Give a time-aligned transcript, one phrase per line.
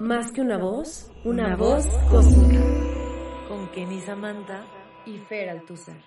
[0.00, 2.58] Más que una voz, una, voz cósmica.
[3.48, 4.64] Con Kenny Samantha
[5.04, 5.98] y Fer Altuzar.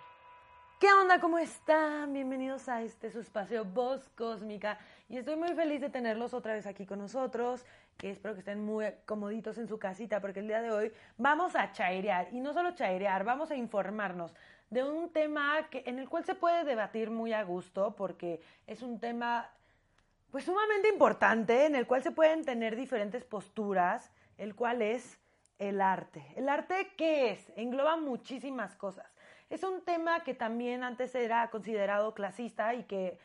[0.79, 1.19] ¿Qué onda?
[1.19, 2.11] ¿Cómo están?
[2.11, 4.79] Bienvenidos a este su espacio Voz Cósmica.
[5.07, 7.63] Y estoy muy feliz de tenerlos otra vez aquí con nosotros.
[7.97, 11.55] Que espero que estén muy comoditos en su casita porque el día de hoy vamos
[11.55, 12.29] a chairear.
[12.31, 14.33] Y no solo chairear, vamos a informarnos
[14.71, 18.81] de un tema que, en el cual se puede debatir muy a gusto porque es
[18.81, 19.51] un tema
[20.31, 25.19] pues sumamente importante en el cual se pueden tener diferentes posturas, el cual es
[25.59, 26.25] el arte.
[26.35, 27.51] ¿El arte qué es?
[27.57, 29.13] Engloba muchísimas cosas.
[29.49, 33.19] Es un tema que también antes era considerado clasista y que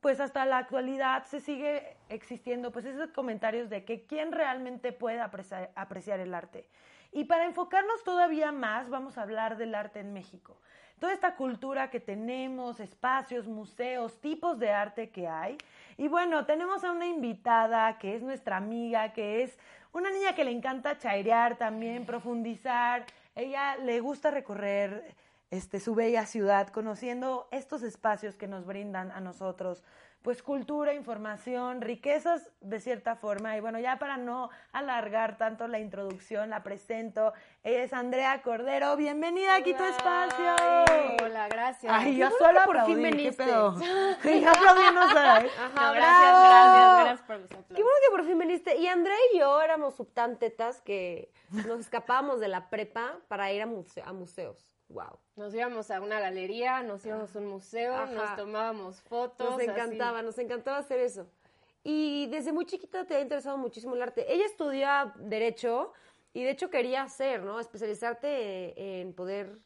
[0.00, 5.20] pues hasta la actualidad se sigue existiendo pues esos comentarios de que quién realmente puede
[5.20, 6.68] apreciar, apreciar el arte.
[7.10, 10.60] Y para enfocarnos todavía más vamos a hablar del arte en México
[10.98, 15.58] toda esta cultura que tenemos, espacios, museos, tipos de arte que hay.
[15.96, 19.58] Y bueno, tenemos a una invitada que es nuestra amiga, que es
[19.92, 23.04] una niña que le encanta chairear también, profundizar.
[23.34, 25.14] Ella le gusta recorrer
[25.50, 29.84] este, su bella ciudad, conociendo estos espacios que nos brindan a nosotros
[30.24, 33.58] pues cultura, información, riquezas de cierta forma.
[33.58, 37.34] Y bueno, ya para no alargar tanto la introducción, la presento.
[37.62, 38.96] Ella es Andrea Cordero.
[38.96, 40.56] Bienvenida aquí a tu espacio.
[41.22, 41.92] hola, gracias.
[41.94, 43.44] Ay, yo solo por fin viniste.
[44.22, 45.52] Sí, ya aplaudiendo ¿sabes?
[45.58, 48.76] Ajá, gracias, gracias, gracias por los Qué bueno que por fin viniste.
[48.78, 53.64] Y Andrea y yo éramos subtantetas que nos escapábamos de la prepa para ir a,
[53.66, 54.73] a museos.
[54.88, 55.18] Wow.
[55.36, 59.50] Nos íbamos a una galería, nos íbamos a un museo, nos tomábamos fotos.
[59.50, 61.26] Nos encantaba, nos encantaba hacer eso.
[61.82, 64.32] Y desde muy chiquita te ha interesado muchísimo el arte.
[64.32, 65.92] Ella estudió Derecho
[66.32, 67.60] y de hecho quería hacer, ¿no?
[67.60, 69.58] Especializarte en poder,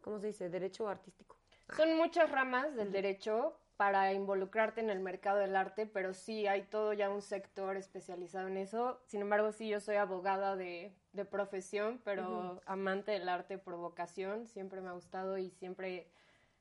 [0.00, 0.48] ¿cómo se dice?
[0.50, 1.36] Derecho artístico.
[1.76, 6.62] Son muchas ramas del derecho, para involucrarte en el mercado del arte, pero sí hay
[6.62, 9.00] todo ya un sector especializado en eso.
[9.06, 14.46] Sin embargo, sí, yo soy abogada de, de profesión, pero amante del arte por vocación,
[14.46, 16.08] siempre me ha gustado y siempre,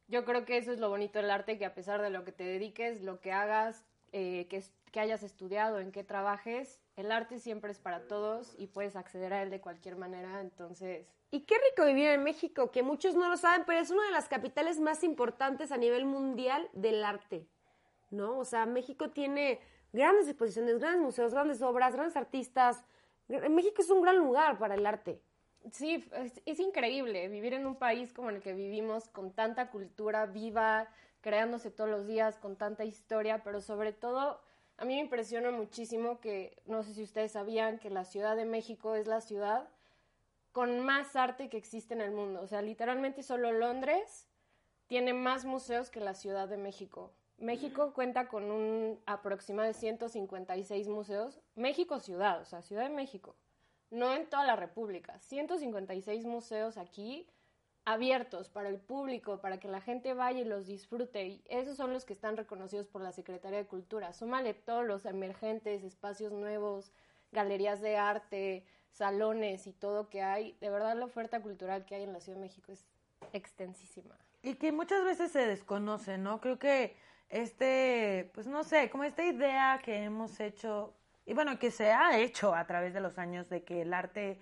[0.08, 2.32] yo creo que eso es lo bonito del arte, que a pesar de lo que
[2.32, 7.40] te dediques, lo que hagas, eh, que, que hayas estudiado, en qué trabajes, el arte
[7.40, 11.56] siempre es para todos y puedes acceder a él de cualquier manera, entonces y qué
[11.72, 14.80] rico vivir en México, que muchos no lo saben, pero es una de las capitales
[14.80, 17.48] más importantes a nivel mundial del arte,
[18.12, 18.38] ¿no?
[18.38, 19.60] O sea, México tiene
[19.92, 22.86] grandes exposiciones, grandes museos, grandes obras, grandes artistas.
[23.28, 25.24] México es un gran lugar para el arte.
[25.72, 26.08] Sí,
[26.46, 30.88] es, increíble vivir en un país como el que vivimos, con tanta cultura viva,
[31.22, 34.40] creándose todos los días, con tanta historia, pero sobre todo
[34.78, 38.46] a mí me impresiona muchísimo que, no sé si ustedes sabían, que la Ciudad de
[38.46, 39.70] México es la ciudad
[40.52, 42.42] con más arte que existe en el mundo.
[42.42, 44.28] O sea, literalmente solo Londres
[44.88, 47.12] tiene más museos que la Ciudad de México.
[47.38, 51.42] México cuenta con un aproximado de 156 museos.
[51.56, 53.36] México ciudad, o sea, Ciudad de México.
[53.90, 55.20] No en toda la República.
[55.20, 57.28] 156 museos aquí
[57.86, 61.26] abiertos para el público, para que la gente vaya y los disfrute.
[61.26, 64.14] Y esos son los que están reconocidos por la Secretaría de Cultura.
[64.14, 66.92] Súmale todos los emergentes, espacios nuevos,
[67.32, 70.58] galerías de arte, salones y todo que hay.
[70.62, 72.86] De verdad la oferta cultural que hay en la Ciudad de México es
[73.34, 74.18] extensísima.
[74.42, 76.40] Y que muchas veces se desconoce, ¿no?
[76.40, 76.96] Creo que
[77.34, 80.94] este, pues no sé, como esta idea que hemos hecho,
[81.26, 84.40] y bueno, que se ha hecho a través de los años de que el arte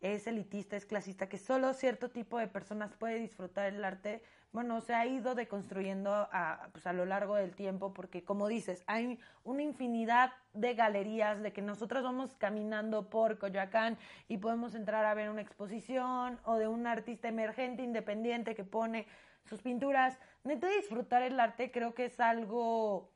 [0.00, 4.22] es elitista, es clasista, que solo cierto tipo de personas puede disfrutar el arte,
[4.52, 8.82] bueno, se ha ido deconstruyendo a, pues, a lo largo del tiempo porque, como dices,
[8.86, 15.04] hay una infinidad de galerías de que nosotros vamos caminando por Coyoacán y podemos entrar
[15.04, 19.06] a ver una exposición o de un artista emergente independiente que pone
[19.44, 20.18] sus pinturas.
[20.44, 23.12] Neta, disfrutar el arte creo que es algo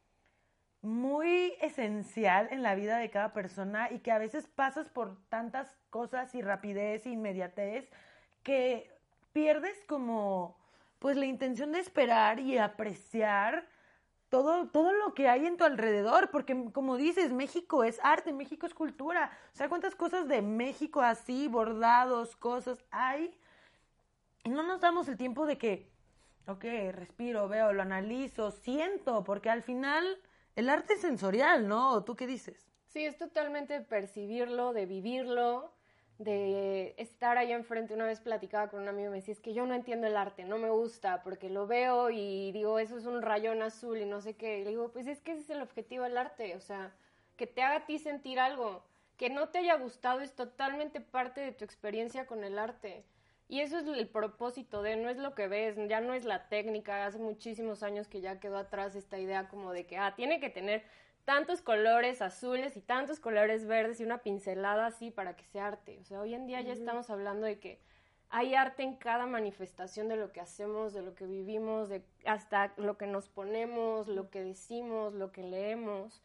[0.82, 5.78] muy esencial en la vida de cada persona y que a veces pasas por tantas
[5.90, 7.88] cosas y rapidez e inmediatez
[8.42, 8.90] que
[9.32, 10.56] pierdes como
[10.98, 13.66] pues la intención de esperar y apreciar
[14.28, 18.66] todo, todo lo que hay en tu alrededor, porque como dices, México es arte, México
[18.66, 19.30] es cultura.
[19.52, 23.36] O sea, cuántas cosas de México así, bordados, cosas hay.
[24.42, 25.90] Y no nos damos el tiempo de que,
[26.46, 30.18] ok, respiro, veo, lo analizo, siento, porque al final
[30.56, 32.04] el arte sensorial, ¿no?
[32.04, 32.72] ¿Tú qué dices?
[32.86, 35.72] Sí, es totalmente percibirlo, de vivirlo,
[36.18, 37.94] de estar ahí enfrente.
[37.94, 40.16] Una vez platicaba con un amigo y me decía, es que yo no entiendo el
[40.16, 44.04] arte, no me gusta, porque lo veo y digo, eso es un rayón azul y
[44.04, 44.58] no sé qué.
[44.58, 46.94] Y le digo, pues es que ese es el objetivo del arte, o sea,
[47.36, 48.84] que te haga a ti sentir algo.
[49.16, 53.04] Que no te haya gustado es totalmente parte de tu experiencia con el arte.
[53.48, 56.48] Y eso es el propósito de, no es lo que ves, ya no es la
[56.48, 57.04] técnica.
[57.04, 60.48] Hace muchísimos años que ya quedó atrás esta idea como de que, ah, tiene que
[60.48, 60.84] tener
[61.24, 65.98] tantos colores azules y tantos colores verdes y una pincelada así para que sea arte.
[66.00, 67.80] O sea, hoy en día ya estamos hablando de que
[68.30, 72.72] hay arte en cada manifestación de lo que hacemos, de lo que vivimos, de hasta
[72.78, 76.22] lo que nos ponemos, lo que decimos, lo que leemos.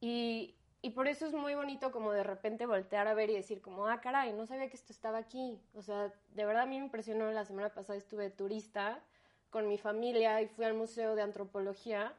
[0.00, 3.60] Y, y por eso es muy bonito como de repente voltear a ver y decir
[3.60, 5.60] como, ah, caray, no sabía que esto estaba aquí.
[5.74, 9.02] O sea, de verdad a mí me impresionó, la semana pasada estuve turista
[9.50, 12.14] con mi familia y fui al Museo de Antropología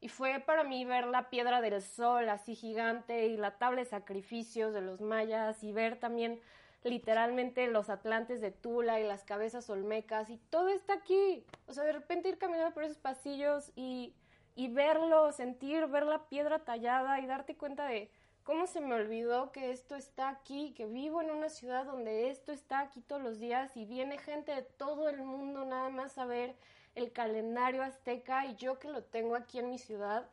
[0.00, 3.86] y fue para mí ver la piedra del sol así gigante y la tabla de
[3.86, 6.40] sacrificios de los mayas y ver también
[6.82, 11.46] literalmente los atlantes de Tula y las cabezas olmecas y todo está aquí.
[11.66, 14.14] O sea, de repente ir caminando por esos pasillos y,
[14.54, 18.10] y verlo, sentir, ver la piedra tallada y darte cuenta de
[18.42, 22.52] cómo se me olvidó que esto está aquí, que vivo en una ciudad donde esto
[22.52, 26.26] está aquí todos los días y viene gente de todo el mundo nada más a
[26.26, 26.56] ver
[26.94, 30.28] el calendario azteca y yo que lo tengo aquí en mi ciudad,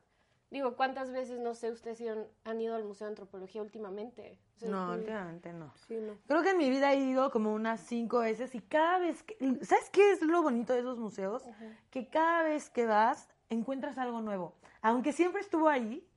[0.51, 2.03] digo, ¿cuántas veces, no sé, ustedes
[2.43, 4.37] han ido al Museo de Antropología últimamente?
[4.61, 5.73] no, últimamente no.
[6.27, 9.37] Creo que en mi vida he ido como unas cinco veces y cada vez que...
[9.63, 11.43] ¿Sabes qué es lo bonito de esos museos?
[11.91, 14.55] Que cada vez que vas encuentras algo nuevo.
[14.81, 16.07] Aunque siempre estuvo ahí,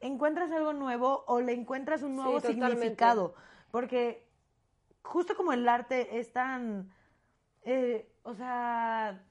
[0.00, 3.34] encuentras algo nuevo o le encuentras un nuevo significado.
[3.70, 4.26] Porque
[5.02, 6.90] justo como el arte es tan...
[7.62, 9.22] Eh, o sea,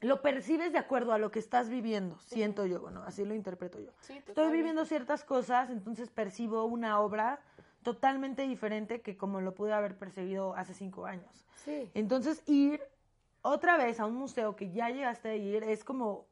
[0.00, 3.80] lo percibes de acuerdo a lo que estás viviendo, siento yo, bueno, así lo interpreto
[3.80, 3.90] yo.
[4.08, 7.40] Estoy viviendo ciertas cosas, entonces percibo una obra
[7.82, 11.46] totalmente diferente que como lo pude haber percibido hace cinco años.
[11.94, 12.80] Entonces ir
[13.42, 16.26] otra vez a un museo que ya llegaste a ir es como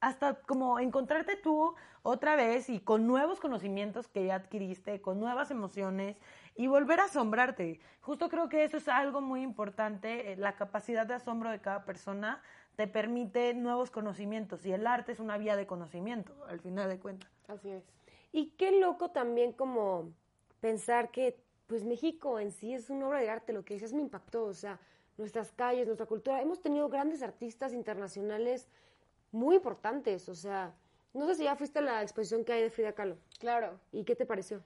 [0.00, 5.50] hasta como encontrarte tú otra vez y con nuevos conocimientos que ya adquiriste, con nuevas
[5.50, 6.16] emociones
[6.54, 7.80] y volver a asombrarte.
[8.00, 11.84] Justo creo que eso es algo muy importante, eh, la capacidad de asombro de cada
[11.84, 12.40] persona
[12.76, 16.98] te permite nuevos conocimientos y el arte es una vía de conocimiento, al final de
[16.98, 17.30] cuentas.
[17.48, 17.82] Así es.
[18.32, 20.12] Y qué loco también como
[20.60, 24.00] pensar que pues México en sí es una obra de arte, lo que dices me
[24.00, 24.78] impactó, o sea,
[25.18, 28.68] nuestras calles, nuestra cultura, hemos tenido grandes artistas internacionales
[29.30, 30.74] muy importantes, o sea,
[31.12, 33.16] no sé si ya fuiste a la exposición que hay de Frida Kahlo.
[33.38, 33.78] Claro.
[33.92, 34.62] ¿Y qué te pareció?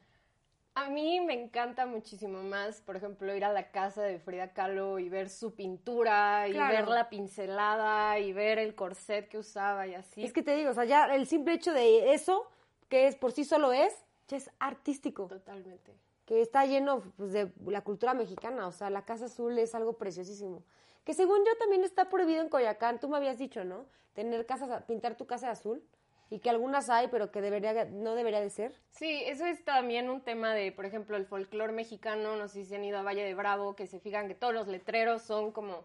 [0.74, 4.98] A mí me encanta muchísimo más, por ejemplo, ir a la casa de Frida Kahlo
[4.98, 9.94] y ver su pintura y ver la pincelada y ver el corset que usaba y
[9.94, 10.24] así.
[10.24, 12.48] Es que te digo, o sea, ya el simple hecho de eso,
[12.88, 13.94] que es por sí solo es,
[14.28, 15.26] ya es artístico.
[15.26, 15.92] Totalmente.
[16.24, 19.98] Que está lleno pues, de la cultura mexicana, o sea, la Casa Azul es algo
[19.98, 20.62] preciosísimo.
[21.04, 23.86] Que según yo también está prohibido en Coyacán, tú me habías dicho, ¿no?
[24.14, 25.82] Tener casas, pintar tu casa de azul
[26.30, 28.74] y que algunas hay, pero que debería, no debería de ser.
[28.90, 32.74] Sí, eso es también un tema de, por ejemplo, el folclore mexicano, no sé si
[32.74, 35.84] han ido a Valle de Bravo, que se fijan que todos los letreros son como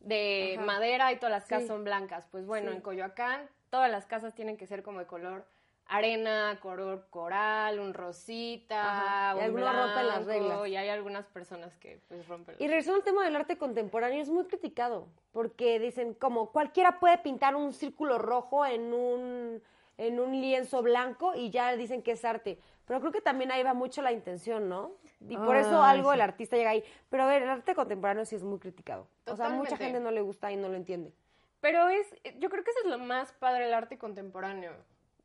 [0.00, 2.26] de madera y todas las casas son blancas.
[2.30, 5.46] Pues bueno, en Coyoacán todas las casas tienen que ser como de color
[5.88, 10.68] arena, color coral, un rosita, y un blanco, las reglas.
[10.68, 12.56] Y hay algunas personas que pues rompen.
[12.58, 17.18] Y regresando al tema del arte contemporáneo, es muy criticado, porque dicen como cualquiera puede
[17.18, 19.62] pintar un círculo rojo en un
[19.96, 22.60] en un lienzo blanco y ya dicen que es arte.
[22.86, 24.92] Pero creo que también ahí va mucho la intención, ¿no?
[25.28, 26.84] Y por eso algo el artista llega ahí.
[27.10, 29.08] Pero a ver, el arte contemporáneo sí es muy criticado.
[29.26, 31.12] O sea, mucha gente no le gusta y no lo entiende.
[31.60, 32.06] Pero es,
[32.38, 34.72] yo creo que eso es lo más padre del arte contemporáneo.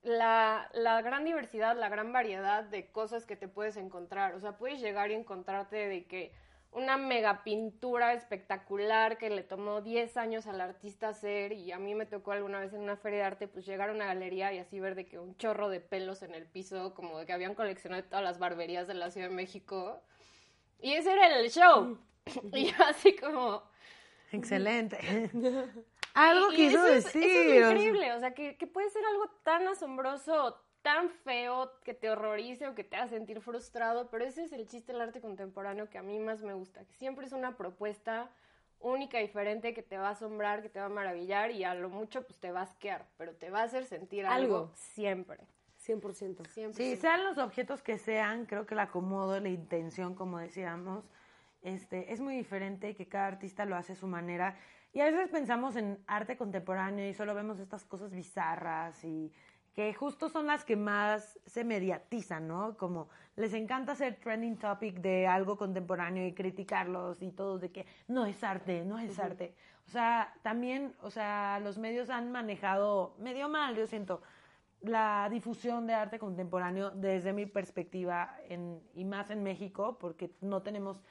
[0.03, 4.35] La, la gran diversidad, la gran variedad de cosas que te puedes encontrar.
[4.35, 6.33] O sea, puedes llegar y encontrarte de que
[6.75, 11.93] una mega pintura espectacular que le tomó 10 años al artista hacer y a mí
[11.95, 14.59] me tocó alguna vez en una feria de arte pues llegar a una galería y
[14.59, 17.55] así ver de que un chorro de pelos en el piso como de que habían
[17.55, 20.01] coleccionado todas las barberías de la Ciudad de México.
[20.81, 21.97] Y ese era el show.
[22.53, 23.63] Y así como
[24.31, 24.97] excelente
[26.13, 30.59] algo que quiso decir es increíble o sea que, que puede ser algo tan asombroso
[30.83, 34.67] tan feo que te horrorice o que te haga sentir frustrado, pero ese es el
[34.67, 38.29] chiste del arte contemporáneo que a mí más me gusta, que siempre es una propuesta
[38.83, 41.89] única, diferente, que te va a asombrar, que te va a maravillar y a lo
[41.89, 45.39] mucho pues te va a asquear, pero te va a hacer sentir algo, siempre.
[45.87, 46.73] 100%.
[46.73, 51.03] Sí, sean los objetos que sean, creo que el acomodo, la intención, como decíamos,
[51.61, 54.57] este, es muy diferente, que cada artista lo hace a su manera.
[54.93, 59.33] Y a veces pensamos en arte contemporáneo y solo vemos estas cosas bizarras y
[59.73, 62.77] que justo son las que más se mediatizan, ¿no?
[62.77, 67.87] Como les encanta hacer trending topic de algo contemporáneo y criticarlos y todo de que
[68.07, 69.55] no es arte, no es arte.
[69.87, 74.21] O sea, también, o sea, los medios han manejado medio mal, yo siento,
[74.81, 80.61] la difusión de arte contemporáneo desde mi perspectiva en, y más en México, porque no
[80.61, 81.01] tenemos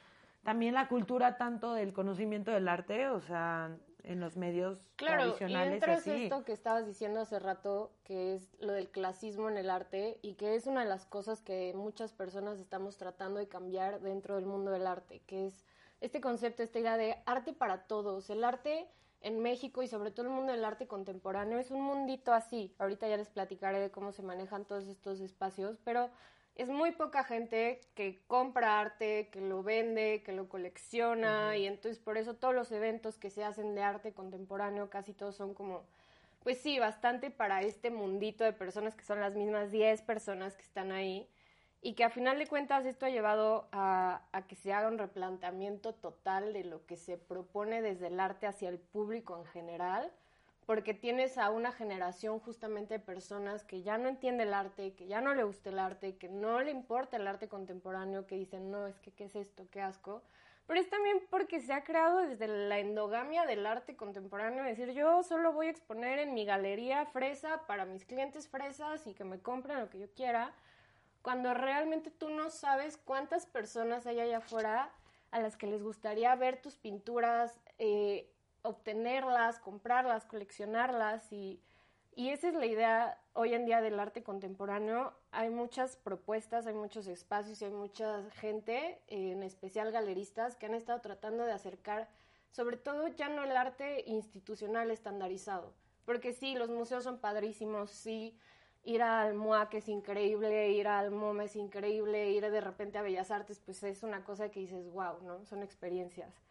[0.43, 5.23] también la cultura tanto del conocimiento del arte, o sea, en los medios Claro, y
[5.27, 5.73] tradicionales.
[5.75, 6.23] entras así.
[6.25, 10.33] esto que estabas diciendo hace rato, que es lo del clasismo en el arte y
[10.33, 14.45] que es una de las cosas que muchas personas estamos tratando de cambiar dentro del
[14.45, 15.65] mundo del arte, que es
[16.01, 18.29] este concepto, esta idea de arte para todos.
[18.29, 18.89] El arte
[19.21, 22.75] en México y sobre todo el mundo del arte contemporáneo es un mundito así.
[22.79, 26.09] Ahorita ya les platicaré de cómo se manejan todos estos espacios, pero
[26.55, 31.99] es muy poca gente que compra arte, que lo vende, que lo colecciona y entonces
[31.99, 35.83] por eso todos los eventos que se hacen de arte contemporáneo casi todos son como,
[36.43, 40.63] pues sí, bastante para este mundito de personas que son las mismas 10 personas que
[40.63, 41.27] están ahí
[41.81, 44.99] y que a final de cuentas esto ha llevado a, a que se haga un
[44.99, 50.11] replanteamiento total de lo que se propone desde el arte hacia el público en general
[50.65, 55.07] porque tienes a una generación justamente de personas que ya no entiende el arte, que
[55.07, 58.71] ya no le gusta el arte, que no le importa el arte contemporáneo, que dicen,
[58.71, 59.67] no, es que, ¿qué es esto?
[59.71, 60.23] ¿Qué asco?
[60.65, 64.93] Pero es también porque se ha creado desde la endogamia del arte contemporáneo, es decir,
[64.93, 69.25] yo solo voy a exponer en mi galería fresa para mis clientes fresas y que
[69.25, 70.53] me compren lo que yo quiera,
[71.21, 74.93] cuando realmente tú no sabes cuántas personas hay allá afuera
[75.31, 78.29] a las que les gustaría ver tus pinturas, eh,
[78.63, 81.61] obtenerlas, comprarlas, coleccionarlas y,
[82.15, 85.13] y esa es la idea hoy en día del arte contemporáneo.
[85.31, 90.73] Hay muchas propuestas, hay muchos espacios y hay mucha gente, en especial galeristas, que han
[90.73, 92.09] estado tratando de acercar
[92.53, 95.73] sobre todo ya no el arte institucional estandarizado,
[96.05, 98.37] porque sí, los museos son padrísimos, sí,
[98.83, 103.31] ir al MOAC es increíble, ir al MOM es increíble, ir de repente a Bellas
[103.31, 105.43] Artes, pues es una cosa que dices, wow, ¿no?
[105.45, 106.42] Son experiencias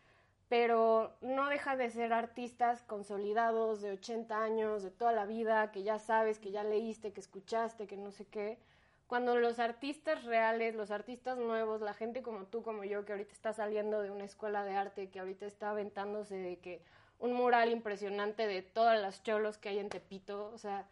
[0.52, 5.82] pero no deja de ser artistas consolidados de 80 años, de toda la vida, que
[5.82, 8.58] ya sabes, que ya leíste, que escuchaste, que no sé qué.
[9.06, 13.32] Cuando los artistas reales, los artistas nuevos, la gente como tú, como yo, que ahorita
[13.32, 16.82] está saliendo de una escuela de arte, que ahorita está aventándose de que
[17.18, 20.86] un mural impresionante de todas las cholos que hay en Tepito, o sea,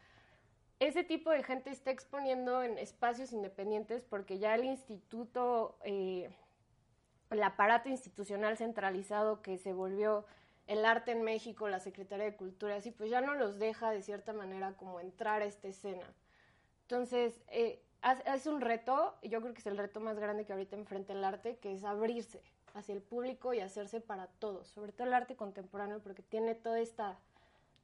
[0.79, 5.77] ese tipo de gente está exponiendo en espacios independientes porque ya el instituto...
[5.85, 6.31] Eh,
[7.31, 10.25] el aparato institucional centralizado que se volvió
[10.67, 14.03] el arte en México, la Secretaría de Cultura, así pues ya no los deja de
[14.03, 16.07] cierta manera como entrar a esta escena.
[16.83, 17.83] Entonces, eh,
[18.27, 21.25] es un reto, yo creo que es el reto más grande que ahorita enfrenta el
[21.25, 22.41] arte, que es abrirse
[22.75, 26.81] hacia el público y hacerse para todos, sobre todo el arte contemporáneo, porque tiene toda
[26.81, 27.19] esta,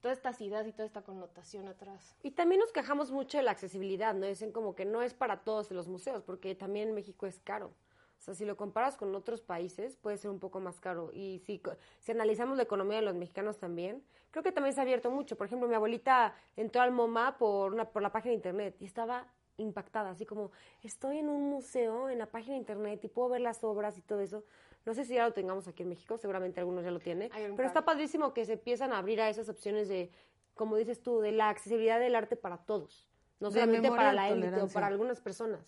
[0.00, 2.16] todas estas ideas y toda esta connotación atrás.
[2.22, 4.26] Y también nos quejamos mucho de la accesibilidad, ¿no?
[4.26, 7.72] Dicen como que no es para todos los museos, porque también México es caro.
[8.18, 11.10] O sea, si lo comparas con otros países, puede ser un poco más caro.
[11.12, 11.60] Y si,
[12.00, 15.36] si analizamos la economía de los mexicanos también, creo que también se ha abierto mucho.
[15.36, 18.86] Por ejemplo, mi abuelita entró al MoMA por, una, por la página de internet y
[18.86, 19.26] estaba
[19.58, 20.50] impactada, así como,
[20.82, 24.02] estoy en un museo, en la página de internet y puedo ver las obras y
[24.02, 24.44] todo eso.
[24.84, 27.66] No sé si ya lo tengamos aquí en México, seguramente algunos ya lo tienen, pero
[27.66, 30.12] está padrísimo que se empiezan a abrir a esas opciones de,
[30.54, 33.08] como dices tú, de la accesibilidad del arte para todos,
[33.40, 35.60] no De solamente para la élite o para algunas personas.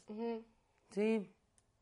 [0.90, 1.32] Sí.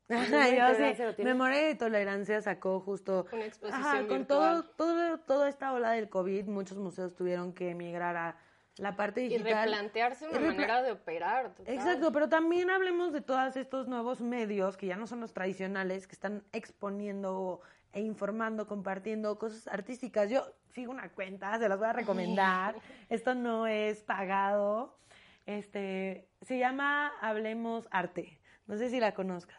[0.09, 1.25] Memoria y Yo.
[1.25, 4.27] Memoria y Tolerancia sacó justo Una exposición Ajá, con virtual.
[4.27, 8.37] todo, todo, toda esta ola del COVID, muchos museos tuvieron que emigrar a
[8.79, 9.65] la parte Y digital.
[9.65, 11.55] replantearse una Y repla- manera de operar.
[11.55, 11.75] total.
[11.75, 16.07] Exacto, pero también hablemos de todos estos nuevos medios que ya no son los tradicionales,
[16.07, 17.61] que están exponiendo
[17.93, 20.29] e informando, compartiendo cosas artísticas.
[20.31, 22.75] Yo sigo una cuenta, se las voy a recomendar.
[23.09, 24.99] Esto no es pagado.
[25.47, 28.39] Este, se llama Hablemos Arte.
[28.67, 29.57] No sé si la conozcas.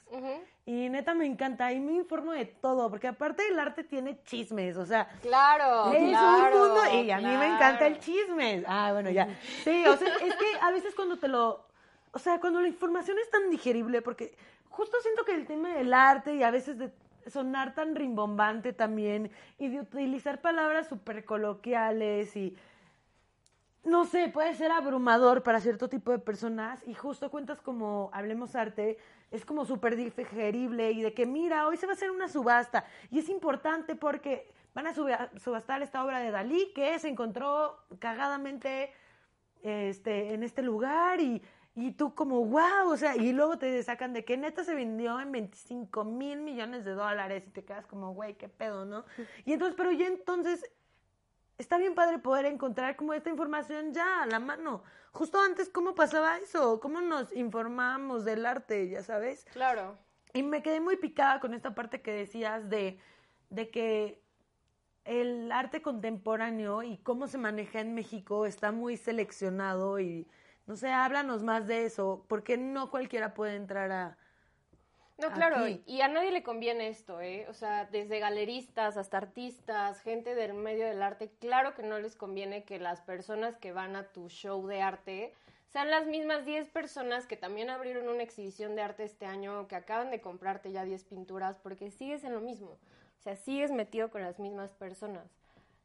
[0.66, 4.76] Y neta me encanta, y me informo de todo, porque aparte el arte tiene chismes,
[4.76, 8.64] o sea, Claro, es claro, un mundo y a mí me encanta el chisme.
[8.68, 9.30] Ah, bueno, ya.
[9.64, 11.66] Sí, o sea, es que a veces cuando te lo,
[12.12, 14.36] o sea, cuando la información es tan digerible, porque
[14.70, 16.92] justo siento que el tema del arte y a veces de
[17.30, 22.56] sonar tan rimbombante también y de utilizar palabras súper coloquiales y
[23.88, 28.56] no sé, puede ser abrumador para cierto tipo de personas y justo cuentas como Hablemos
[28.56, 28.98] Arte,
[29.32, 32.86] es como súper digerible y de que mira, hoy se va a hacer una subasta
[33.10, 37.77] y es importante porque van a suba- subastar esta obra de Dalí que se encontró
[38.00, 38.91] cagadamente
[39.63, 41.41] este, en este lugar y,
[41.75, 45.20] y tú como wow, o sea, y luego te sacan de que neta se vendió
[45.20, 49.06] en 25 mil millones de dólares y te quedas como, güey, qué pedo, ¿no?
[49.46, 50.63] Y entonces, pero ya entonces
[51.58, 54.84] está bien padre poder encontrar como esta información ya a la mano.
[55.12, 56.80] Justo antes, ¿cómo pasaba eso?
[56.80, 59.46] ¿Cómo nos informamos del arte, ya sabes?
[59.54, 59.98] Claro.
[60.34, 63.00] Y me quedé muy picada con esta parte que decías de,
[63.50, 64.22] de que
[65.06, 70.28] el arte contemporáneo y cómo se maneja en México está muy seleccionado y,
[70.68, 74.18] no sé, háblanos más de eso, porque no cualquiera puede entrar a...
[75.18, 75.82] No, claro, aquí.
[75.88, 77.48] y a nadie le conviene esto, ¿eh?
[77.50, 82.16] O sea, desde galeristas hasta artistas, gente del medio del arte, claro que no les
[82.16, 85.34] conviene que las personas que van a tu show de arte
[85.70, 89.76] sean las mismas 10 personas que también abrieron una exhibición de arte este año, que
[89.76, 92.70] acaban de comprarte ya 10 pinturas, porque sigues en lo mismo.
[92.70, 95.28] O sea, sigues metido con las mismas personas.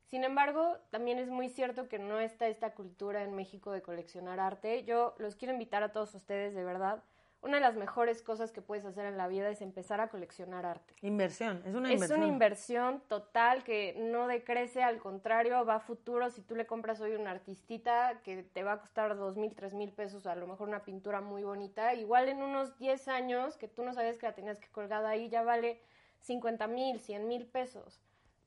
[0.05, 4.41] Sin embargo, también es muy cierto que no está esta cultura en México de coleccionar
[4.41, 4.85] arte.
[4.85, 7.03] Yo los quiero invitar a todos ustedes, de verdad.
[7.43, 10.65] Una de las mejores cosas que puedes hacer en la vida es empezar a coleccionar
[10.65, 10.95] arte.
[11.03, 12.21] Inversión, es una Es inversión.
[12.21, 16.31] una inversión total que no decrece, al contrario, va a futuro.
[16.31, 19.75] Si tú le compras hoy una artistita que te va a costar dos mil, tres
[19.75, 23.67] mil pesos, a lo mejor una pintura muy bonita, igual en unos 10 años que
[23.67, 25.81] tú no sabías que la tenías que colgada ahí, ya vale
[26.21, 28.01] 50 mil, 100 mil pesos.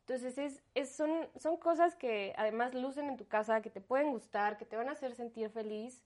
[0.08, 4.12] Entonces es, es- son, son cosas que además lucen en tu casa, que te pueden
[4.12, 6.02] gustar, que te van a hacer sentir feliz,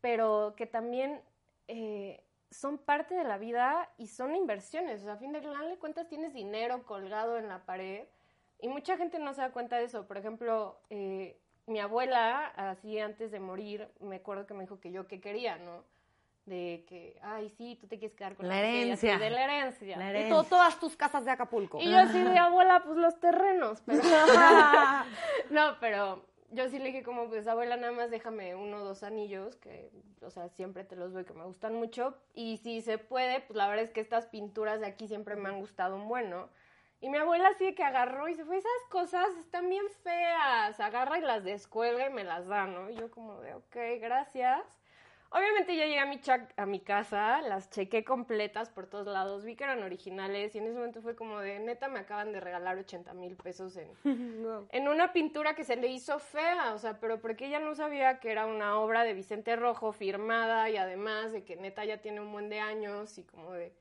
[0.00, 1.20] pero que también
[1.70, 5.02] eh, son parte de la vida y son inversiones.
[5.02, 5.40] O sea, a fin de
[5.78, 8.06] cuentas tienes dinero colgado en la pared
[8.58, 10.06] y mucha gente no se da cuenta de eso.
[10.06, 14.90] Por ejemplo, eh, mi abuela, así antes de morir, me acuerdo que me dijo que
[14.90, 15.84] yo qué quería, ¿no?
[16.44, 19.06] De que, ay, sí, tú te quieres quedar con La no sé qué", y así,
[19.06, 19.18] herencia.
[19.18, 19.96] de la herencia.
[19.96, 21.78] La Y todas tus casas de Acapulco.
[21.80, 23.80] Y yo así de abuela, pues los terrenos.
[23.86, 24.02] Pero...
[25.50, 29.02] no, pero yo sí le dije como, pues abuela, nada más déjame uno o dos
[29.02, 29.90] anillos, que,
[30.20, 32.16] o sea, siempre te los doy, que me gustan mucho.
[32.34, 35.48] Y si se puede, pues la verdad es que estas pinturas de aquí siempre me
[35.48, 36.48] han gustado un bueno.
[37.00, 40.78] Y mi abuela así que agarró y se fue, esas cosas están bien feas.
[40.80, 42.90] Agarra y las descuelga y me las da, ¿no?
[42.90, 44.79] Y yo como de, ok, gracias.
[45.32, 46.20] Obviamente ya llegué a mi,
[46.56, 50.66] a mi casa, las chequé completas por todos lados, vi que eran originales y en
[50.66, 53.90] ese momento fue como de, neta, me acaban de regalar 80 mil pesos en,
[54.70, 58.18] en una pintura que se le hizo fea, o sea, pero porque ella no sabía
[58.18, 62.20] que era una obra de Vicente Rojo firmada y además de que neta ya tiene
[62.20, 63.72] un buen de años y como de...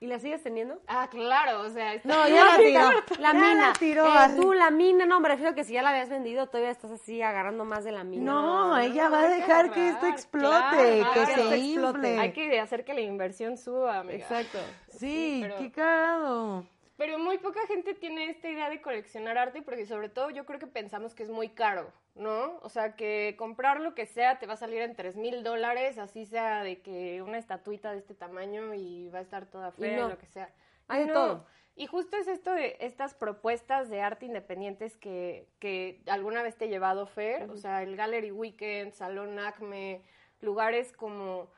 [0.00, 0.80] ¿Y la sigues teniendo?
[0.86, 1.94] Ah, claro, o sea...
[1.94, 2.80] está- No, ya la tiró.
[3.18, 3.66] La Ya mina.
[3.68, 4.06] la tiró.
[4.06, 6.92] Eh, tú, la mina, no, me refiero que si ya la habías vendido, todavía estás
[6.92, 8.30] así agarrando más de la mina.
[8.30, 12.18] No, ella va a dejar que esto explote, claro, que hay se que explote.
[12.18, 14.18] Hay que hacer que la inversión suba, amiga.
[14.18, 14.58] Exacto.
[14.96, 16.64] Sí, pero- qué cagado.
[16.98, 20.58] Pero muy poca gente tiene esta idea de coleccionar arte porque sobre todo yo creo
[20.58, 22.58] que pensamos que es muy caro, ¿no?
[22.62, 25.96] O sea, que comprar lo que sea te va a salir en tres mil dólares,
[25.98, 29.96] así sea de que una estatuita de este tamaño y va a estar toda fea,
[29.96, 30.08] no.
[30.08, 30.52] lo que sea.
[30.88, 31.46] Hay de todo.
[31.76, 36.64] Y justo es esto de estas propuestas de arte independientes que, que alguna vez te
[36.64, 40.02] he llevado, Fer, o sea, el Gallery Weekend, Salón Acme,
[40.40, 41.48] lugares como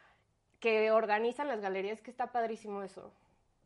[0.58, 3.14] que organizan las galerías, que está padrísimo eso.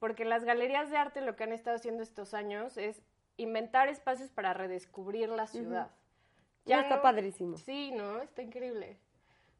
[0.04, 3.00] Porque las galerías de arte lo que han estado haciendo estos años es
[3.38, 5.92] inventar espacios para redescubrir la ciudad.
[6.66, 7.56] Ya está padrísimo.
[7.56, 8.20] Sí, ¿no?
[8.20, 8.98] Está increíble.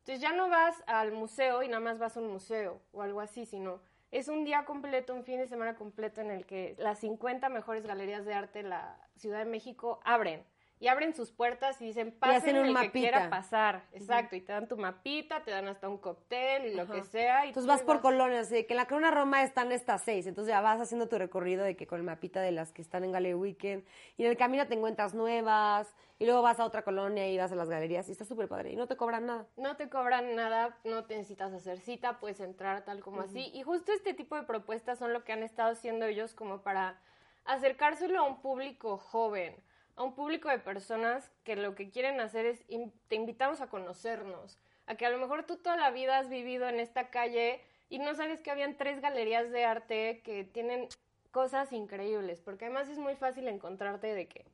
[0.00, 3.22] Entonces ya no vas al museo y nada más vas a un museo o algo
[3.22, 3.80] así, sino
[4.11, 7.87] es un día completo, un fin de semana completo en el que las 50 mejores
[7.87, 10.44] galerías de arte de la Ciudad de México abren.
[10.85, 13.85] Y abren sus puertas y dicen, pasen un el que quiera pasar.
[13.92, 17.47] Exacto, y te dan tu mapita, te dan hasta un cóctel y lo que sea.
[17.47, 20.27] Y Entonces vas por vas- colonias, de que en la Corona Roma están estas seis,
[20.27, 23.03] entonces ya vas haciendo tu recorrido de que con el mapita de las que están
[23.03, 23.83] en Gallery Weekend,
[24.18, 27.51] y en el camino te encuentras nuevas, y luego vas a otra colonia y vas
[27.51, 29.47] a las galerías, y está súper padre, y no te cobran nada.
[29.57, 33.51] No te cobran nada, no te necesitas hacer cita, puedes entrar tal como así.
[33.55, 37.01] Y justo este tipo de propuestas son lo que han estado haciendo ellos como para
[37.47, 39.57] acercárselo a un público joven,
[39.96, 42.64] a un público de personas que lo que quieren hacer es,
[43.09, 46.68] te invitamos a conocernos, a que a lo mejor tú toda la vida has vivido
[46.68, 50.88] en esta calle y no sabes que habían tres galerías de arte que tienen
[51.30, 54.44] cosas increíbles, porque además es muy fácil encontrarte de que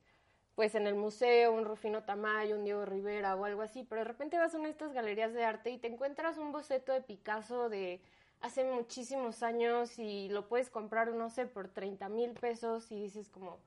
[0.55, 4.09] pues en el museo, un Rufino Tamayo, un Diego Rivera o algo así, pero de
[4.09, 7.00] repente vas a una de estas galerías de arte y te encuentras un boceto de
[7.00, 8.03] Picasso de
[8.40, 13.31] hace muchísimos años y lo puedes comprar, no sé, por 30 mil pesos y dices
[13.31, 13.59] como...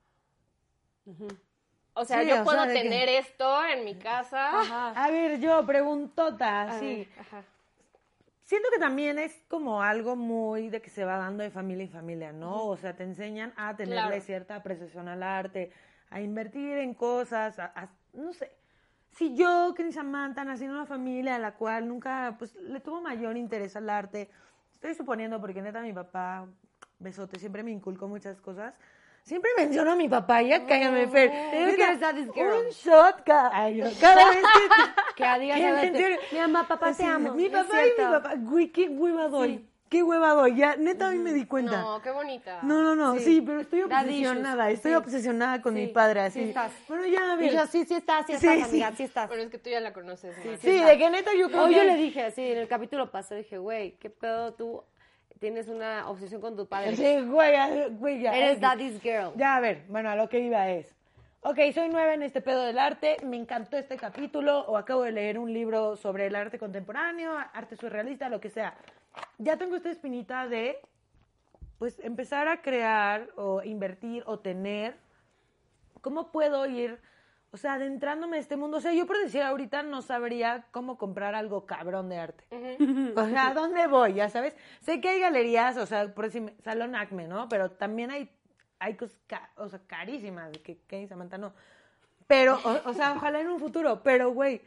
[1.96, 4.92] O sea, Sí, yo o sea, puedo que- tener esto en mi casa.
[4.96, 7.08] A ver, yo, preguntota, sí.
[7.20, 7.44] ajá.
[8.46, 11.92] Siento que también es como algo muy de que se va dando de familia en
[11.92, 12.66] familia, ¿no?
[12.66, 14.22] O sea, te enseñan a tenerle Claro.
[14.22, 15.72] cierta apreciación al arte,
[16.10, 18.52] a invertir en cosas, a, a- no sé.
[19.12, 23.00] Si yo, ni Samantha, nací en una familia a la cual nunca, pues, le tuvo
[23.02, 24.30] mayor interés al arte,
[24.74, 26.48] estoy suponiendo, porque neta mi papá,
[27.00, 28.74] besote, siempre me inculcó muchas cosas,
[29.24, 31.32] Siempre menciono a mi papá, ya cállame, Fer.
[31.32, 32.44] Digo que.
[32.44, 35.14] Un shot cada, ay, yo- cada vez que...
[35.16, 36.18] Que a serio.
[36.32, 37.34] mi mamá, papá, te Sí, amo.
[37.34, 38.34] Mi es papá y mi papá.
[38.38, 39.66] Güey, qué hueva doy.
[39.90, 40.56] Qué hueva doy.
[40.56, 41.80] Ya, neta, hoy me di cuenta.
[41.80, 42.60] No, qué bonita.
[42.64, 43.42] No, no, no, sí, Sí.
[43.42, 44.96] pero estoy obsesionada, estoy Sí.
[44.96, 46.50] obsesionada con Sí, mi padre, sí así.
[46.50, 46.72] estás.
[46.88, 47.54] Bueno, ya, a ver.
[47.54, 48.82] Y yo, sí, sí estás, sí Sí, estás, sí.
[48.82, 49.30] amiga, sí estás.
[49.30, 50.36] Pero es que tú ya la conoces.
[50.62, 51.78] Sí, de que neta yo creo Hoy que...
[51.78, 54.84] yo le dije así, en el capítulo pasado, dije, güey, ¿qué pedo tú
[55.40, 56.96] tienes una obsesión con tu padre?
[56.96, 57.56] Sí, güey,
[57.92, 58.36] güey, ya.
[58.36, 59.34] Eres daddy's girl.
[59.36, 60.96] Ya, a ver, bueno, a lo que iba es.
[61.42, 65.12] Ok, soy nueva en este pedo del arte, me encantó este capítulo, o acabo de
[65.12, 68.78] leer un libro sobre el arte contemporáneo, arte surrealista, lo que sea.
[69.40, 70.80] Ya tengo esta espinita de,
[71.80, 74.96] pues, empezar a crear o invertir o tener.
[76.00, 77.02] ¿Cómo puedo ir,
[77.54, 78.78] o sea, adentrándome en este mundo?
[78.78, 82.44] O sea, yo por decir ahorita no sabría cómo comprar algo cabrón de arte.
[83.16, 84.16] O sea, ¿a dónde voy?
[84.16, 84.56] Ya sabes.
[84.82, 87.48] Sé que hay galerías, o sea, por decir, Salón Acme, ¿no?
[87.50, 88.28] Pero también hay,
[88.80, 89.16] hay cosas
[89.58, 91.54] o sea, carísimas, que, que Samantha no.
[92.26, 94.02] Pero, o, o sea, ojalá en un futuro.
[94.02, 94.62] Pero, güey,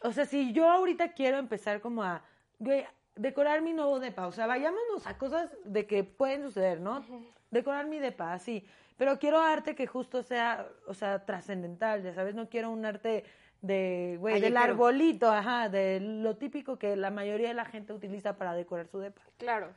[0.00, 2.24] o sea, si yo ahorita quiero empezar como a,
[2.58, 2.84] güey,
[3.16, 7.04] decorar mi nuevo depa, o sea, vayámonos a cosas de que pueden suceder, ¿no?
[7.50, 8.66] Decorar mi depa, así.
[8.96, 13.24] Pero quiero arte que justo sea, o sea, trascendental, ya sabes, no quiero un arte
[13.60, 18.36] de, güey, del arbolito, ajá, de lo típico que la mayoría de la gente utiliza
[18.36, 19.22] para decorar su depa.
[19.38, 19.72] Claro.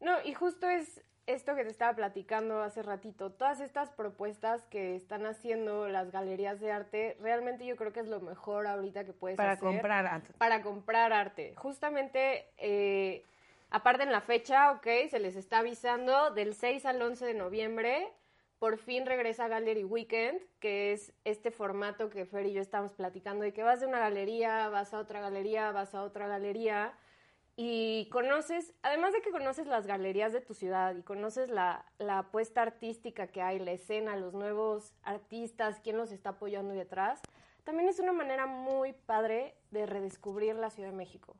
[0.00, 3.32] No, y justo es esto que te estaba platicando hace ratito.
[3.32, 8.08] Todas estas propuestas que están haciendo las galerías de arte, realmente yo creo que es
[8.08, 9.64] lo mejor ahorita que puedes Para hacer.
[9.64, 10.32] comprar arte.
[10.38, 11.54] Para comprar arte.
[11.56, 13.24] Justamente, eh,
[13.70, 18.08] aparte en la fecha, ok, se les está avisando del 6 al 11 de noviembre.
[18.58, 23.44] Por fin regresa Gallery Weekend, que es este formato que Fer y yo estamos platicando,
[23.44, 26.94] de que vas de una galería, vas a otra galería, vas a otra galería,
[27.58, 32.18] y conoces, además de que conoces las galerías de tu ciudad y conoces la, la
[32.18, 37.22] apuesta artística que hay, la escena, los nuevos artistas, quién los está apoyando detrás,
[37.64, 41.34] también es una manera muy padre de redescubrir la Ciudad de México.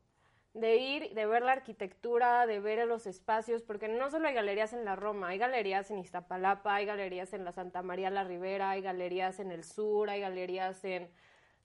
[0.54, 4.72] De ir, de ver la arquitectura, de ver los espacios, porque no solo hay galerías
[4.72, 8.70] en la Roma, hay galerías en Iztapalapa, hay galerías en la Santa María la Ribera,
[8.70, 11.10] hay galerías en el sur, hay galerías en,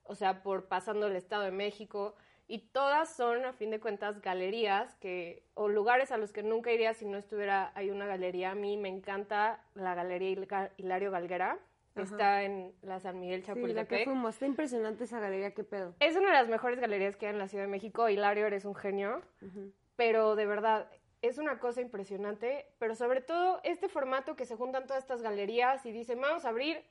[0.03, 2.15] o sea, por pasando el Estado de México,
[2.53, 6.71] y todas son, a fin de cuentas, galerías que, o lugares a los que nunca
[6.71, 11.11] iría si no estuviera, hay una galería, a mí me encanta la Galería Hil- Hilario
[11.11, 11.57] Galguera,
[11.95, 14.03] que está en la San Miguel Sí, la que Chapultepec.
[14.05, 14.33] fuimos.
[14.35, 15.93] Está impresionante esa galería, qué pedo.
[15.99, 18.07] Es una de las mejores galerías que hay en la Ciudad de México.
[18.09, 19.21] Hilario, eres un genio.
[19.95, 20.89] Pero de verdad,
[21.21, 22.65] es una cosa impresionante.
[22.79, 26.49] Pero sobre todo, este formato que se juntan todas estas galerías y dicen, vamos a
[26.49, 26.81] abrir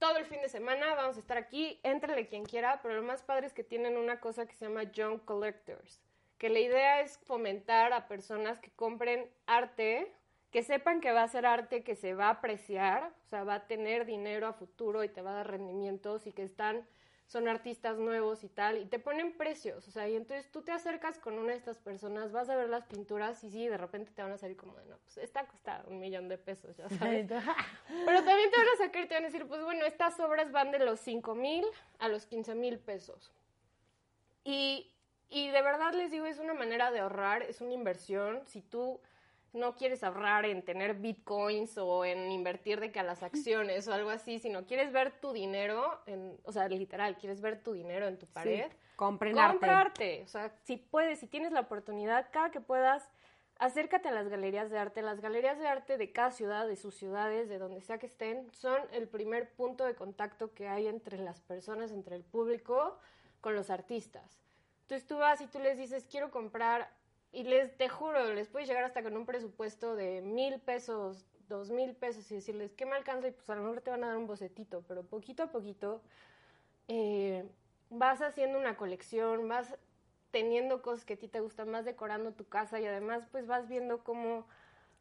[0.00, 2.80] todo el fin de semana, vamos a estar aquí, éntrale quien quiera.
[2.82, 6.00] Pero lo más padre es que tienen una cosa que se llama Young Collectors.
[6.38, 10.10] Que la idea es fomentar a personas que compren arte,
[10.50, 13.54] que sepan que va a ser arte que se va a apreciar, o sea, va
[13.54, 16.88] a tener dinero a futuro y te va a dar rendimientos y que están
[17.30, 20.72] son artistas nuevos y tal, y te ponen precios, o sea, y entonces tú te
[20.72, 24.10] acercas con una de estas personas, vas a ver las pinturas y sí, de repente
[24.10, 26.88] te van a salir como de, no, pues esta cuesta un millón de pesos, ya
[26.88, 27.28] sabes.
[28.04, 30.50] Pero también te van a sacar y te van a decir, pues bueno, estas obras
[30.50, 31.64] van de los 5 mil
[32.00, 33.30] a los 15 mil pesos.
[34.42, 34.90] Y,
[35.28, 38.42] y de verdad les digo, es una manera de ahorrar, es una inversión.
[38.46, 39.00] Si tú
[39.52, 43.92] no quieres ahorrar en tener bitcoins o en invertir de que a las acciones o
[43.92, 48.06] algo así, sino quieres ver tu dinero, en, o sea, literal, quieres ver tu dinero
[48.06, 50.14] en tu pared, Compren compra arte.
[50.14, 50.22] arte.
[50.24, 53.10] O sea, si puedes, si tienes la oportunidad, cada que puedas,
[53.58, 55.00] acércate a las galerías de arte.
[55.00, 58.50] Las galerías de arte de cada ciudad, de sus ciudades, de donde sea que estén,
[58.52, 62.98] son el primer punto de contacto que hay entre las personas, entre el público,
[63.40, 64.38] con los artistas.
[64.82, 66.90] Entonces tú vas y tú les dices, quiero comprar,
[67.32, 71.70] y les, te juro, les puedes llegar hasta con un presupuesto de mil pesos, dos
[71.70, 73.28] mil pesos, y decirles, ¿qué me alcanza?
[73.28, 76.02] Y pues a lo mejor te van a dar un bocetito, pero poquito a poquito
[76.88, 77.48] eh,
[77.88, 79.76] vas haciendo una colección, vas
[80.30, 83.68] teniendo cosas que a ti te gustan, vas decorando tu casa y además pues vas
[83.68, 84.46] viendo cómo,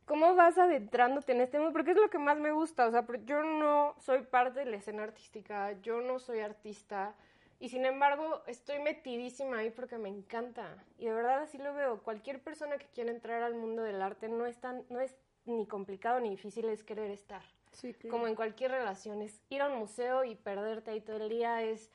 [0.06, 3.06] cómo vas adentrándote en este mundo, porque es lo que más me gusta, o sea,
[3.26, 7.16] yo no soy parte de la escena artística, yo no soy artista
[7.60, 10.84] y sin embargo estoy metidísima ahí porque me encanta.
[10.98, 14.30] Y de verdad así lo veo, cualquier persona que quiera entrar al mundo del arte
[14.30, 17.42] no es tan, no es ni complicado ni difícil, es querer estar.
[17.72, 18.12] Sí, claro.
[18.12, 21.64] como en cualquier relación, es ir a un museo y perderte ahí todo el día,
[21.64, 21.92] es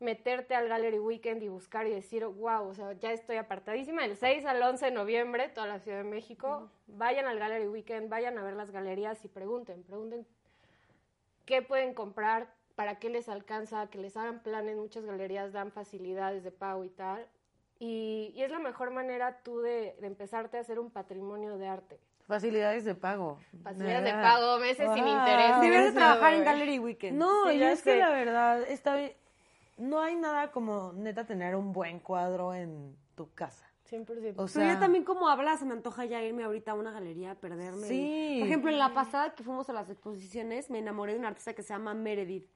[0.00, 4.16] meterte al Gallery Weekend y buscar y decir, wow, o sea, ya estoy apartadísima del
[4.16, 8.38] 6 al 11 de noviembre, toda la Ciudad de México, vayan al Gallery Weekend, vayan
[8.38, 10.26] a ver las galerías y pregunten, pregunten
[11.44, 16.44] qué pueden comprar, para qué les alcanza, que les hagan planes, muchas galerías dan facilidades
[16.44, 17.26] de pago y tal,
[17.80, 21.66] y, y es la mejor manera tú de, de empezarte a hacer un patrimonio de
[21.66, 21.98] arte.
[22.28, 23.36] Facilidades de pago.
[23.64, 25.56] Facilidades de pago, meses sin interés.
[25.56, 26.44] Deberías de Eso, trabajar en.
[26.44, 27.18] Gallery Weekend.
[27.18, 29.14] No, Sí, y es que la verdad, está bien-
[29.76, 33.66] no hay nada como neta tener un buen cuadro en tu casa.
[33.90, 34.04] 100%.
[34.06, 36.92] O Pero sea, ya también como hablas, se me antoja ya irme ahorita a una
[36.92, 37.88] galería a perderme.
[37.88, 38.36] Sí.
[38.38, 41.54] Por ejemplo, en la pasada que fuimos a las exposiciones, me enamoré de una artista
[41.54, 42.46] que se llama Meredith,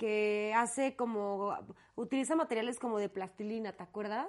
[0.00, 1.54] que hace como,
[1.94, 4.28] utiliza materiales como de plastilina, ¿te acuerdas?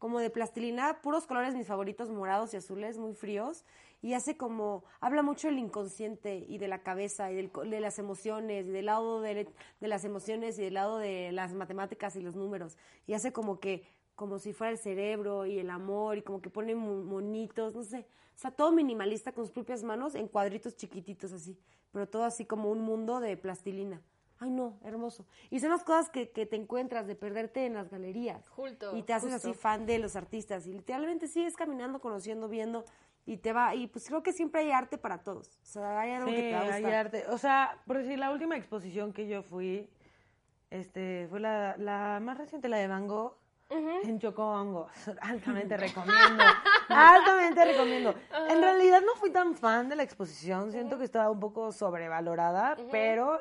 [0.00, 3.64] Como de plastilina, puros colores mis favoritos, morados y azules, muy fríos,
[4.02, 8.00] y hace como, habla mucho del inconsciente y de la cabeza y del de las
[8.00, 9.46] emociones, y del lado de,
[9.80, 13.60] de las emociones y del lado de las matemáticas y los números, y hace como
[13.60, 13.84] que,
[14.16, 17.84] como si fuera el cerebro y el amor, y como que pone mo- monitos, no
[17.84, 18.00] sé,
[18.34, 21.56] o sea, todo minimalista con sus propias manos en cuadritos chiquititos así,
[21.92, 24.02] pero todo así como un mundo de plastilina.
[24.40, 25.26] Ay, no, hermoso.
[25.50, 28.48] Y son las cosas que, que te encuentras de perderte en las galerías.
[28.50, 29.48] Justo, Y te haces justo.
[29.50, 30.66] así fan de los artistas.
[30.66, 32.84] Y literalmente sigues caminando, conociendo, viendo.
[33.26, 33.74] Y te va.
[33.74, 35.58] Y pues creo que siempre hay arte para todos.
[35.62, 36.94] O sea, hay algo sí, que te va a hay gustar.
[36.94, 37.24] arte.
[37.30, 39.90] O sea, por decir, la última exposición que yo fui,
[40.70, 43.34] este, fue la, la más reciente, la de Van Gogh.
[43.70, 44.90] En Chocobongos.
[45.20, 46.42] Altamente recomiendo.
[46.88, 48.14] Altamente recomiendo.
[48.48, 50.72] En realidad no fui tan fan de la exposición.
[50.72, 53.38] Siento que estaba un poco sobrevalorada, pero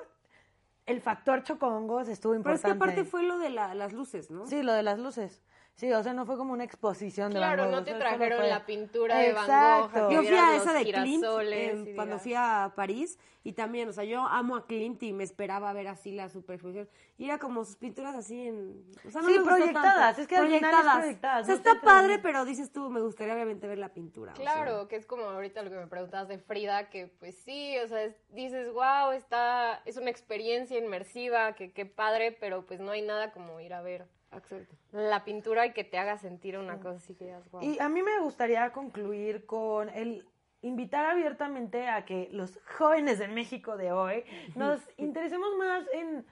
[0.88, 2.68] el factor Chocobongos estuvo Pero es importante.
[2.86, 4.48] que aparte fue lo de la- las luces, ¿no?
[4.48, 5.44] Sí, lo de las luces.
[5.78, 7.80] Sí, o sea, no fue como una exposición de Claro, Van Gogh.
[7.80, 9.46] no te o sea, solo trajeron fue- la pintura de Van
[9.92, 13.94] Gogh, Yo fui a esa de em, y cuando fui a París y también, o
[13.94, 16.90] sea, yo amo a Klimt y me esperaba ver así la superexposición.
[17.20, 18.84] Y era como sus pinturas así en...
[19.08, 20.22] O sea, no Sí, me proyectadas, tanto.
[20.22, 22.90] es que al final es proyectadas, O sea, no está tanto- padre, pero dices tú,
[22.90, 24.34] me gustaría obviamente ver la pintura.
[24.34, 24.44] o sea.
[24.44, 27.88] Claro, que es como ahorita lo que me preguntabas de Frida, que pues sí, o
[27.88, 32.90] sea, es- dices, wow, está, es una experiencia inmersiva, que qué padre, pero pues no
[32.92, 34.76] hay nada como ir a ver Exacto.
[34.92, 37.62] la pintura y que te haga sentir una cosa así que digas, wow.
[37.62, 40.28] Y a mí me gustaría concluir con el
[40.62, 44.24] invitar abiertamente a que los jóvenes de México de hoy
[44.56, 46.26] nos interesemos más en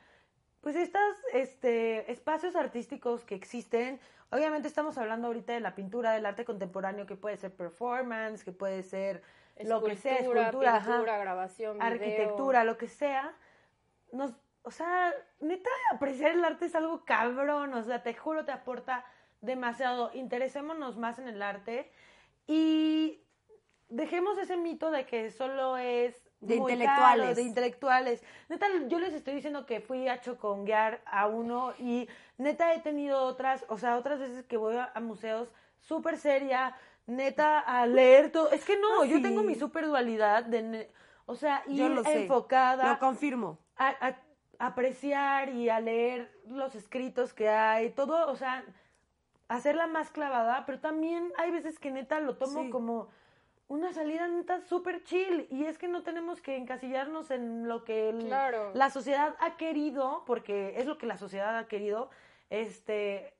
[0.62, 4.00] pues estas este espacios artísticos que existen.
[4.32, 8.52] Obviamente estamos hablando ahorita de la pintura, del arte contemporáneo que puede ser performance, que
[8.52, 9.22] puede ser
[9.64, 11.88] lo que sea, escultura, ajá, pintura, grabación, video.
[11.88, 13.34] arquitectura, lo que sea.
[14.12, 14.34] Nos,
[14.66, 19.06] o sea, neta, apreciar el arte es algo cabrón, o sea, te juro, te aporta
[19.42, 20.12] demasiado.
[20.14, 21.92] Interesémonos más en el arte
[22.48, 23.22] y
[23.90, 27.26] dejemos ese mito de que solo es De muy intelectuales.
[27.26, 28.24] caro, de intelectuales.
[28.50, 33.22] Neta, yo les estoy diciendo que fui a choconguear a uno y neta he tenido
[33.24, 36.76] otras, o sea, otras veces que voy a, a museos súper seria,
[37.06, 38.52] neta, a leer todo.
[38.52, 39.22] Es que no, Ah, yo sí.
[39.22, 40.90] tengo mi super dualidad de,
[41.28, 42.24] o sea, Yo ir lo sé.
[42.24, 43.60] enfocada Lo confirmo.
[43.78, 44.16] a, a
[44.60, 48.64] apreciar y a leer los escritos que hay, todo, o sea,
[49.48, 52.70] hacerla más clavada, pero también hay veces que neta lo tomo Sí.
[52.70, 53.10] como
[53.68, 58.10] una salida neta súper chill y es que no tenemos que encasillarnos en lo que
[58.10, 58.72] el- Claro.
[58.74, 62.10] la sociedad ha querido, porque es lo que la sociedad ha querido,
[62.50, 63.34] este,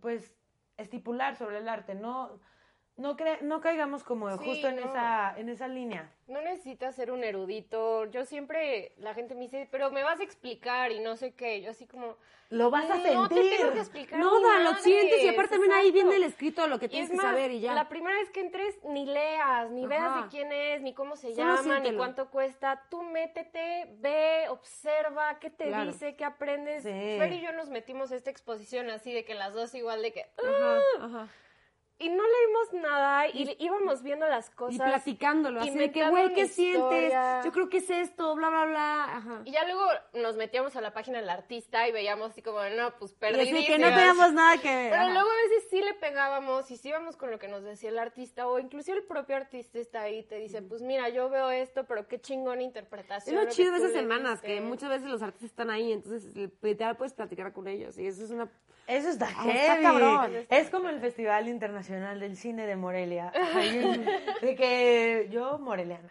[0.00, 0.32] pues,
[0.76, 2.38] estipular sobre el arte, no,
[2.96, 4.82] no, cre- no caigamos como Sí, justo en no.
[4.82, 6.10] esa, en esa línea.
[6.28, 8.04] No necesitas ser un erudito.
[8.06, 11.60] Yo siempre, la gente me dice, pero me vas a explicar y no sé qué.
[11.60, 12.16] Yo así como,
[12.50, 13.56] Lo vas a no te sentir.
[13.58, 14.18] tengo que explicar.
[14.18, 17.16] No, da, lo sientes y aparte también ahí viene el escrito, lo que tienes es
[17.16, 17.74] que saber y ya.
[17.74, 21.34] la primera vez que entres, ni leas, ni veas de quién es, ni cómo se
[21.34, 22.84] Solo llama, ni cuánto cuesta.
[22.90, 25.90] Tú métete, ve, observa, qué te Claro.
[25.90, 26.84] dice, qué aprendes.
[26.84, 26.90] Sí.
[27.18, 30.12] Fer y yo nos metimos a esta exposición así de que las dos igual de
[30.12, 30.20] que...
[30.22, 31.28] Ajá, "Ah", ajá.
[31.96, 34.74] Y no leímos nada y, íbamos viendo las cosas.
[34.74, 36.74] Y platicándolo, así de que, güey, ¿qué sientes?
[36.82, 37.40] historia.
[37.44, 39.04] Yo creo que es esto, bla, bla, bla.
[39.04, 39.42] Ajá.
[39.44, 42.92] Y ya luego nos metíamos a la página del artista y veíamos así como, no,
[42.98, 43.60] pues Y perdidísimas.
[43.62, 44.90] así que no teníamos nada que ver.
[44.90, 45.12] Pero ajá.
[45.12, 47.98] luego a veces sí le pegábamos y sí íbamos con lo que nos decía el
[48.00, 51.52] artista o inclusive el propio artista está ahí y te dice, pues mira, yo veo
[51.52, 53.36] esto, pero qué chingona Es interpretación.
[53.36, 54.48] lo que chido de esas semanas, diste".
[54.56, 57.96] que muchas veces los artistas están ahí, entonces literal puedes platicar con ellos.
[57.98, 58.50] Y eso es una...
[58.86, 59.82] Eso está Ah, está heavy.
[59.82, 60.46] cabrón.
[60.50, 63.32] Es como el Festival Internacional del Cine de Morelia.
[64.40, 66.10] De que yo, moreliana,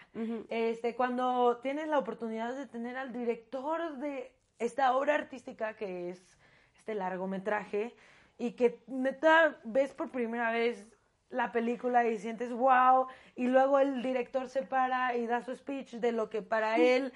[0.50, 6.38] este, cuando tienes la oportunidad de tener al director de esta obra artística que es
[6.76, 7.96] este largometraje
[8.38, 10.86] y que neta ves por primera vez
[11.34, 15.96] la película y sientes wow y luego el director se para y da su speech
[15.96, 17.12] de lo que para él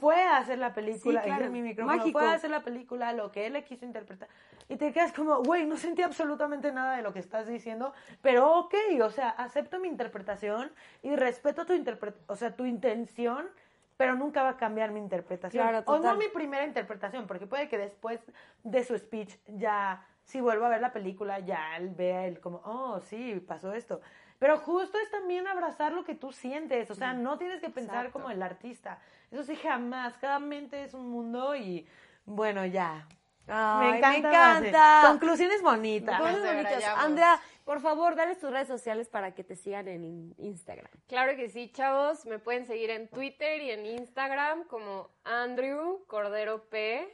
[0.00, 1.50] fue hacer la película Sí, claro.
[1.50, 2.18] mi micrófono Mágico.
[2.18, 4.28] fue hacer la película lo que él le quiso interpretar
[4.68, 8.58] y te quedas como güey no sentí absolutamente nada de lo que estás diciendo pero
[8.58, 10.70] ok o sea acepto mi interpretación
[11.02, 13.48] y respeto tu interpre- o sea tu intención
[13.96, 15.62] pero nunca va a cambiar mi interpretación.
[15.62, 18.18] Claro, o no mi primera interpretación, porque puede que después
[18.64, 22.60] de su speech ya, si vuelvo a ver la película, ya él vea él como,
[22.64, 24.00] oh, sí, pasó esto.
[24.38, 28.06] Pero justo es también abrazar lo que tú sientes, o sea, no tienes que pensar
[28.06, 28.12] Exacto.
[28.12, 28.98] como el artista.
[29.30, 30.16] Eso sí, jamás.
[30.18, 31.86] Cada mente es un mundo y
[32.24, 33.06] bueno, ya.
[33.48, 34.60] Ay, me encanta.
[34.60, 35.02] me encanta.
[35.08, 36.20] Conclusiones bonitas.
[36.20, 36.84] Nos bonitas.
[36.96, 40.90] Andrea, por favor, dale tus redes sociales para que te sigan en in- Instagram.
[41.08, 42.24] Claro que sí, chavos.
[42.26, 47.06] Me pueden seguir en Twitter y en Instagram como Andrew Cordero P.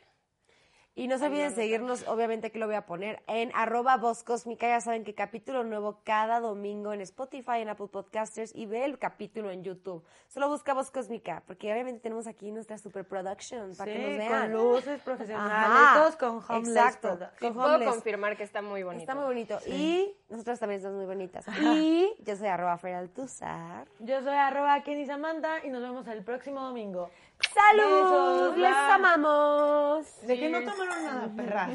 [0.98, 4.66] Y no se olviden seguirnos, obviamente que lo voy a poner en arroba voz cósmica.
[4.66, 8.98] Ya saben que capítulo nuevo cada domingo en Spotify, en Apple Podcasters y ve el
[8.98, 10.02] capítulo en YouTube.
[10.26, 14.50] Solo busca voz cósmica, porque obviamente tenemos aquí nuestra super production para que nos vean.
[14.50, 16.76] con luces profesionales, todos con homeless.
[16.76, 17.90] Exacto, con puedo homeless.
[17.90, 19.02] confirmar que está muy bonito.
[19.02, 19.59] Está muy bonito.
[19.66, 21.44] Y nosotras también estamos muy bonitas.
[21.61, 23.87] Y yo soy arroba Feraltuzar.
[23.98, 27.11] Yo soy arroba Kenny Samantha y nos vemos el próximo domingo.
[27.40, 28.51] ¡Salud!
[28.55, 28.92] Besos, ¡Les bye.
[28.92, 30.07] amamos!
[30.22, 31.68] De que no tomaron nada, perra.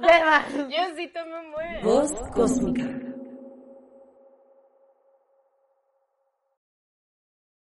[0.00, 0.44] Beba.
[0.68, 1.82] Yo sí tomé un buen.
[1.82, 2.84] Voz cósmica.